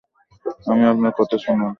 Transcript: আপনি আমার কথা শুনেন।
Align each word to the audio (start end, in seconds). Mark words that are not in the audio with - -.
আপনি 0.61 0.83
আমার 0.87 1.13
কথা 1.17 1.35
শুনেন। 1.37 1.69